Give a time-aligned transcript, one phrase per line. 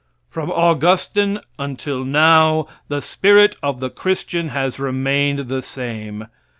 [0.31, 6.25] From Augustine until now the spirit of the Christian has remained the same.